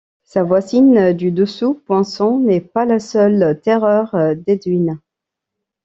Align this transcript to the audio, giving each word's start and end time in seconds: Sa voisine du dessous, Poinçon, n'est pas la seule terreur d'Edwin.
Sa 0.23 0.41
voisine 0.43 1.13
du 1.13 1.29
dessous, 1.31 1.75
Poinçon, 1.85 2.39
n'est 2.39 2.59
pas 2.59 2.85
la 2.85 2.99
seule 2.99 3.61
terreur 3.61 4.35
d'Edwin. 4.47 4.97